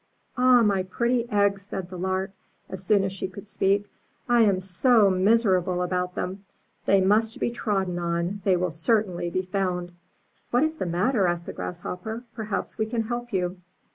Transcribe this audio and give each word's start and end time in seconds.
'*Ah, 0.35 0.63
my 0.63 0.81
pretty 0.81 1.29
eggs!" 1.29 1.61
said 1.61 1.91
the 1.91 1.95
Lark, 1.95 2.31
as 2.69 2.83
soon 2.83 3.03
as 3.03 3.11
she 3.13 3.27
could 3.27 3.47
speak, 3.47 3.85
'*I 4.27 4.41
am 4.41 4.59
so 4.59 5.11
miserable 5.11 5.83
about 5.83 6.15
them— 6.15 6.43
they 6.87 7.01
must 7.01 7.39
be 7.39 7.51
trodden 7.51 7.99
on, 7.99 8.41
they 8.43 8.57
will 8.57 8.71
certainly 8.71 9.29
be 9.29 9.43
found." 9.43 9.91
'*What 10.49 10.63
is 10.63 10.77
the 10.77 10.87
matter?" 10.87 11.27
asked 11.27 11.45
the 11.45 11.53
Grasshopper. 11.53 12.23
* 12.29 12.33
'Perhaps 12.33 12.79
we 12.79 12.87
can 12.87 13.03
help 13.03 13.31
you." 13.31 13.57